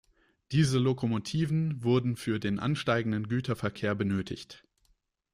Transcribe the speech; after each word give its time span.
Diese 0.51 0.79
Lokomotiven 0.79 1.83
wurden 1.83 2.15
für 2.15 2.39
den 2.39 2.57
ansteigenden 2.57 3.27
Güterverkehr 3.27 3.93
benötigt. 3.93 4.63